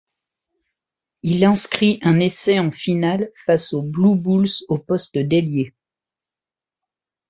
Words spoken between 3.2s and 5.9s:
face aux Blue Bulls au poste d'ailier.